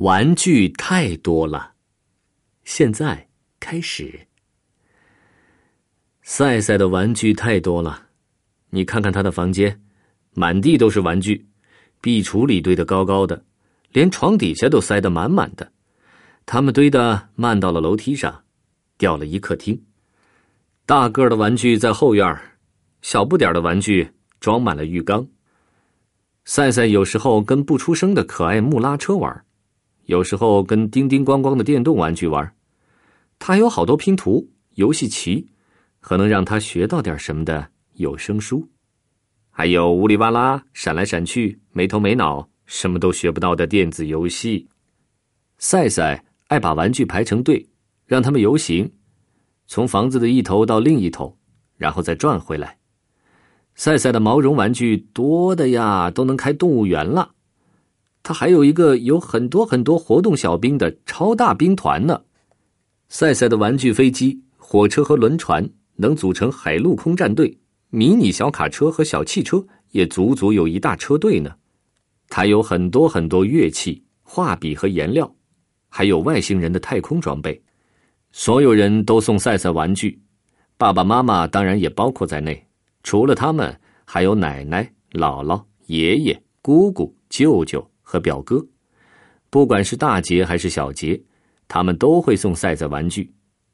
[0.00, 1.72] 玩具太多了。
[2.64, 3.28] 现在
[3.60, 4.18] 开始。
[6.22, 8.06] 赛赛的玩具太多了，
[8.70, 9.78] 你看看他的房间，
[10.32, 11.46] 满地都是玩具，
[12.00, 13.44] 壁橱里堆得高高的，
[13.92, 15.70] 连床底下都塞得满满的。
[16.46, 18.44] 他们堆的漫到了楼梯上，
[18.96, 19.84] 掉了一客厅。
[20.86, 22.40] 大个的玩具在后院
[23.02, 24.08] 小不点的玩具
[24.40, 25.28] 装满了浴缸。
[26.46, 29.44] 赛赛有时候跟不出声的可爱木拉车玩，
[30.10, 32.54] 有时候跟叮叮咣咣的电动玩具玩。
[33.38, 35.48] 他有好多拼图、游戏棋。
[36.02, 38.66] 和能让他学到点什么的有声书，
[39.50, 44.66] 还有呜里哇啦、闪来闪去、没头没脑、什么都学不到的电子游戏。
[45.58, 47.68] 赛赛爱把玩具排成队，
[48.06, 48.90] 让他们游行，
[49.66, 51.36] 从房子的一头到另一头，
[51.76, 52.78] 然后再转回来。
[53.74, 57.34] 赛赛的毛绒玩具多的呀，都能开动物园了。
[58.30, 62.22] 他还有一个有很多很多活动小兵的超大兵团呢。
[63.08, 65.68] 赛赛的玩具飞机、火车和轮船。
[65.96, 71.50] 能组成海陆空战队，迷你小卡车和小汽车也足足有一大车队呢。
[72.28, 75.34] 他有很多很多乐器、画笔和颜料，
[75.88, 77.60] 还有外星人的太空装备。
[78.30, 80.20] 所有人都送赛赛玩具，
[80.76, 82.64] 爸爸妈妈当然也包括在内。
[83.02, 88.66] 除了他们，还有奶奶、姥姥、爷爷、姑姑、舅舅和表哥。
[89.50, 91.20] 不管是大节还是小节，
[91.68, 93.32] 他们都会送赛赛玩具，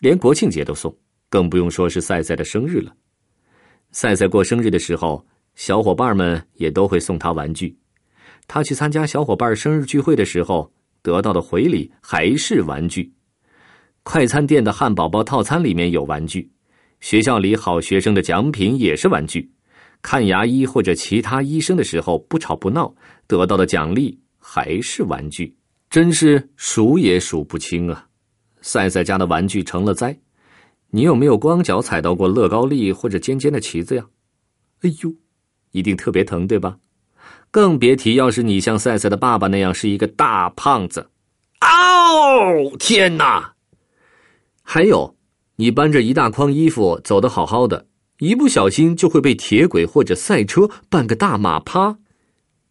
[0.00, 0.94] 连国庆节都送。
[1.30, 2.94] 更不用说是赛赛的生日了。
[3.90, 7.76] 赛赛过生日的时候，小伙伴们也都会送他玩具。
[8.46, 13.12] 他去参加小伙伴生日聚会的时候，得到的回礼还是玩具。
[14.02, 16.50] 快餐店的汉堡包套餐里面有玩具，
[17.00, 19.52] 学校里好学生的奖品也是玩具。
[20.00, 22.94] 看牙医或者其他医生的时候不吵不闹，
[23.26, 25.56] 得到的奖励还是玩具，
[25.90, 28.06] 真是数也数不清啊！
[28.60, 30.18] 赛赛家的玩具成了灾。
[30.90, 34.06] 你有没有光脚踩到过乐高粒或者尖尖的旗子呀？
[34.82, 35.12] 哎呦，
[35.72, 36.78] 一定特别疼，对吧？
[37.50, 41.10] 更别提要是你像赛赛的爸爸那样是一个大胖子。
[41.60, 42.76] 哦！
[42.78, 43.54] 天哪！
[44.62, 45.16] 还有，
[45.56, 47.87] 你搬着一大筐衣服走得好好的，
[48.18, 51.98] 一不小心就会被铁轨或者赛车绊个大马趴。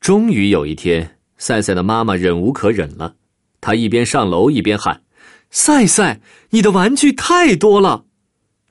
[0.00, 3.16] 终于有一天，赛赛的妈妈忍无可忍了，
[3.60, 5.02] 她一边上楼一边喊。
[5.50, 6.20] 赛赛，
[6.50, 8.04] 你的玩具太多了，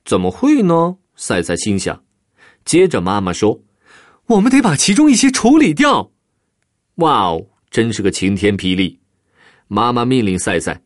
[0.04, 0.96] 怎么会呢？
[1.14, 2.02] 赛赛心想。
[2.64, 3.62] 接着妈妈说
[4.26, 6.12] ：“我们得把其中一些处理掉。”
[6.96, 8.98] 哇哦，真是个晴天霹雳！
[9.68, 10.82] 妈妈命令赛赛：“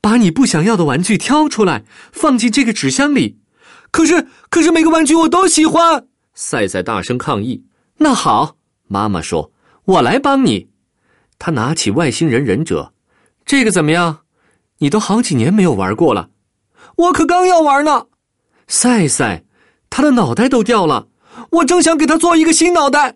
[0.00, 3.38] 把你不想要的玩具挑出来，放进这个纸箱里。”
[3.94, 6.08] 可是，可是每个玩具我都喜欢。
[6.34, 7.64] 赛赛大声抗议。
[7.98, 8.56] 那好，
[8.88, 9.52] 妈妈说
[9.86, 10.68] ：“我来帮你。”
[11.38, 12.92] 他拿起外星人忍者，
[13.46, 14.22] 这个怎么样？
[14.78, 16.30] 你都好几年没有玩过了，
[16.96, 18.06] 我可刚要玩呢。
[18.66, 19.44] 赛赛，
[19.88, 21.06] 他的脑袋都掉了，
[21.50, 23.14] 我正想给他做一个新脑袋。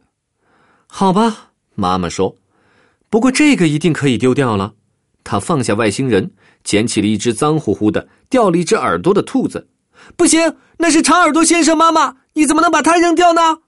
[0.87, 2.37] 好吧，妈妈说，
[3.11, 4.75] 不过这个一定可以丢掉了。
[5.25, 6.31] 他放下外星人，
[6.63, 9.67] 捡起了一只脏乎乎的、掉了一只耳朵的兔子。
[10.17, 11.77] 不行，那是长耳朵先生。
[11.77, 13.59] 妈妈，你怎么能把它扔掉呢？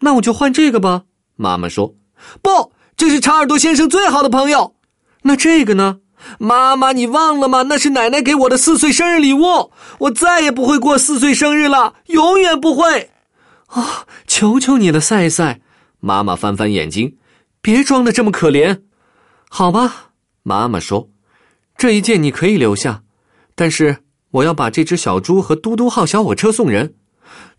[0.00, 1.04] 那我就换这个吧。
[1.36, 1.94] 妈妈说，
[2.42, 4.74] 不，这是长耳朵先生最好的朋友。
[5.22, 6.00] 那这个呢？
[6.38, 7.62] 妈妈，你忘了吗？
[7.62, 9.70] 那是奶奶给我的四岁生日礼物。
[9.98, 13.10] 我再也不会过四岁生日了，永远不会。
[13.66, 15.60] 啊，求求你了，赛赛！
[16.00, 17.16] 妈妈翻翻眼睛，
[17.60, 18.82] 别装的这么可怜。
[19.48, 20.10] 好吧，
[20.42, 21.08] 妈妈说，
[21.76, 23.02] 这一件你可以留下，
[23.54, 23.98] 但是
[24.30, 26.94] 我要把这只小猪和嘟嘟号小火车送人。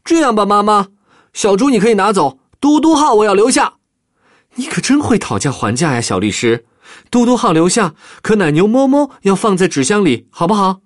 [0.04, 0.88] 这样吧，妈妈，
[1.34, 3.76] 小猪你可以拿走，嘟嘟号我要留下。
[4.56, 6.66] 你可真会讨价还价呀，小律师。
[7.12, 10.82] 嘟嘟号留下，可奶牛摸摸要放在纸箱里，好不好？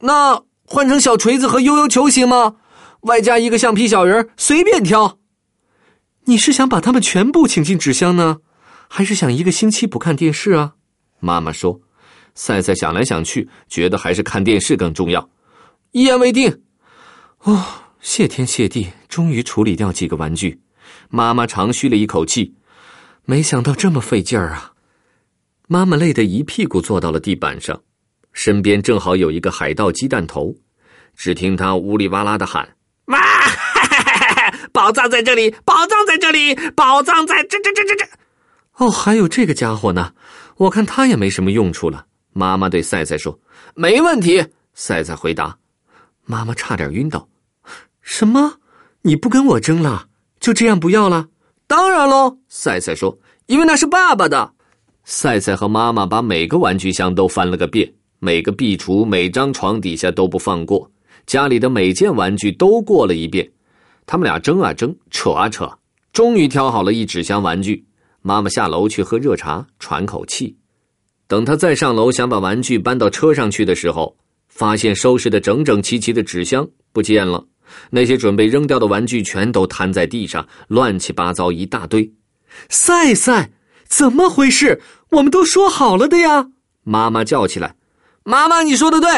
[0.00, 2.56] 那换成小锤子和悠悠球行吗？
[3.02, 5.18] 外加一个橡皮小人，随便挑。
[6.26, 8.38] 你是想把他们全部请进纸箱呢，
[8.88, 10.74] 还是想一个星期不看电视啊？
[11.18, 11.80] 妈妈说。
[12.34, 15.28] 赛赛想来想去，觉得还是看电视更重要。
[15.90, 16.62] 一言为定。
[17.40, 17.64] 哦，
[18.00, 20.60] 谢天谢地，终于处理掉几个玩具。
[21.10, 22.54] 妈妈长吁了一口气，
[23.24, 24.72] 没想到这么费劲儿啊。
[25.68, 27.82] 妈妈累得一屁股坐到了地板上，
[28.32, 30.54] 身边正好有一个海盗鸡蛋头。
[31.14, 33.18] 只听他呜里哇啦的喊：“妈，
[34.72, 38.08] 宝藏在这里，宝藏在这里，宝藏在这这这这这！”
[38.78, 40.14] 哦，还有这个家伙呢，
[40.56, 42.06] 我看他也没什么用处了。
[42.32, 43.38] 妈妈对赛赛说
[43.74, 44.44] ：“没问题。”
[44.74, 45.58] 赛赛回答。
[46.24, 47.28] 妈妈差点晕倒。
[48.00, 48.54] 什么？
[49.02, 50.06] 你不跟我争了？
[50.40, 51.28] 就这样不要了？
[51.66, 54.54] 当然喽，赛赛说：“因为那是爸爸的。”
[55.04, 60.90] 赛赛和妈妈把每个玩具箱都翻了个遍，每个壁橱、每张床底下都不放过，
[61.26, 63.50] 家里的每件玩具都过了一遍。
[64.06, 65.78] 他们俩争啊争，扯啊扯，
[66.12, 67.84] 终于挑好了一纸箱玩具。
[68.20, 70.56] 妈妈下楼去喝热茶，喘口气。
[71.32, 74.14] 等他再上楼想把玩具搬到车上去的时候，
[74.50, 77.42] 发现收拾的整整齐齐的纸箱不见了，
[77.88, 82.12] 那些准备扔掉的玩具全都摊在地上，乱七八糟一大堆。
[82.68, 83.50] 赛赛，
[83.88, 84.82] 怎么回事？
[85.12, 86.48] 我们都说好了的呀！
[86.84, 87.76] 妈妈叫起来
[88.24, 89.08] ：“妈妈，你说的对！”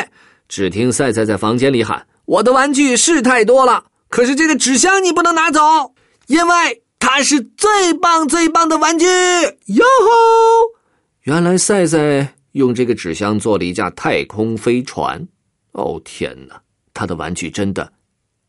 [0.49, 5.61] 只听赛赛在房间里喊：“我的玩具是太多了，可是这个纸箱你不能拿走，
[6.29, 9.05] 因为它是最棒最棒的玩具！”
[9.67, 10.74] 哟吼！
[11.25, 15.27] 原来赛赛用这个纸箱做了一架太空飞船。
[15.73, 16.63] 哦天哪，
[16.93, 17.95] 他的玩具真的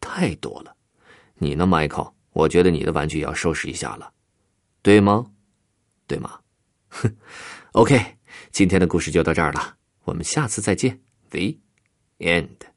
[0.01, 0.75] 太多了。
[1.36, 2.12] 你呢，Michael？
[2.33, 4.12] 我觉得你的玩具要收拾一下了。
[4.81, 5.25] 对吗？
[6.06, 6.39] 对吗？
[6.89, 7.16] 哼，
[7.72, 8.18] OK，
[8.51, 11.00] 今天的故事就到这儿了，我们下次再见。
[11.30, 11.56] The
[12.19, 12.75] end。